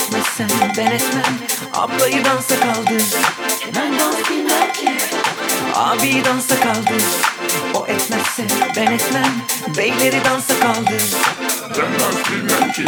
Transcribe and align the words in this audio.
etmezsen 0.00 0.50
ben 0.76 0.86
etmem. 0.86 1.38
Ablayı 1.74 2.24
dansa 2.24 2.60
kaldır. 2.60 3.02
Hemen 3.60 3.98
dans 3.98 4.30
bilmem 4.30 4.72
ki. 4.72 4.88
Abi 5.74 6.24
dansa 6.24 6.60
kaldır. 6.60 7.02
O 7.74 7.86
etmezse 7.86 8.42
ben 8.76 8.92
etmem. 8.92 9.32
Beyleri 9.76 10.24
dansa 10.24 10.60
kaldır. 10.60 11.02
Ben 11.78 12.00
dans 12.00 12.30
bilmem 12.30 12.72
ki. 12.72 12.84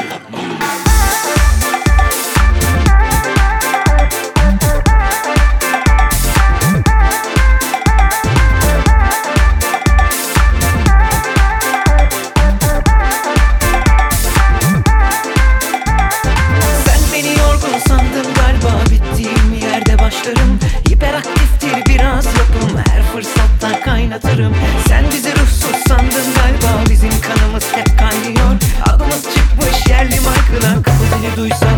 kaynatırım 24.13 24.55
Sen 24.89 25.05
bizi 25.11 25.33
ruhsuz 25.33 25.77
sandın 25.89 26.35
galiba. 26.35 26.91
Bizim 26.91 27.21
kanımız 27.21 27.65
hep 27.75 27.99
kaynıyor. 27.99 28.51
Adımız 28.87 29.23
çıkmış 29.23 29.87
yerli 29.89 30.21
markına. 30.21 30.83
Kapı 30.83 31.05
zili 31.17 31.37
duysa 31.37 31.72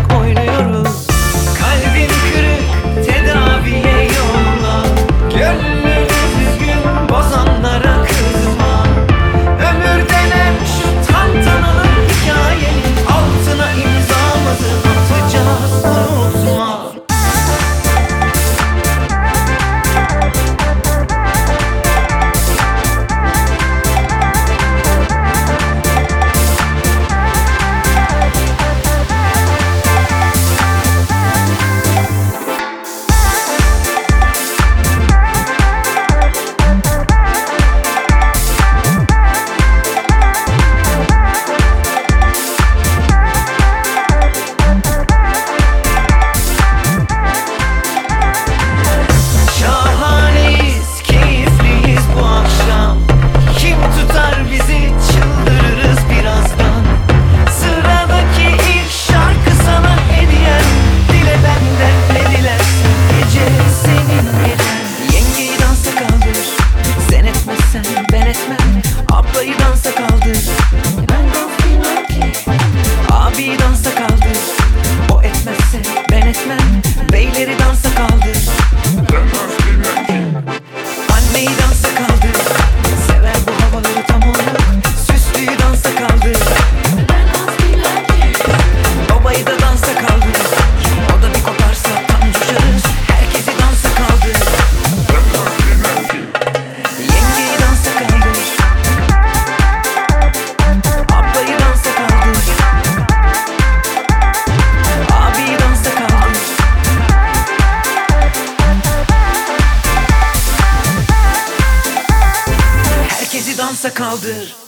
Ambulansa 113.65 113.93
kaldır. 113.93 114.64